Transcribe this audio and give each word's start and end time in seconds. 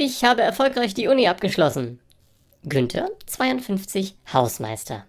Ich 0.00 0.22
habe 0.22 0.42
erfolgreich 0.42 0.94
die 0.94 1.08
Uni 1.08 1.26
abgeschlossen. 1.26 1.98
Günther, 2.62 3.10
52, 3.26 4.14
Hausmeister. 4.32 5.06